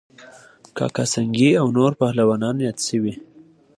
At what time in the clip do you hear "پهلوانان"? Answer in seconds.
1.99-2.55